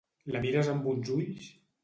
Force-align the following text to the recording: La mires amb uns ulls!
La 0.35 0.41
mires 0.45 0.71
amb 0.73 0.89
uns 0.95 1.13
ulls! 1.19 1.53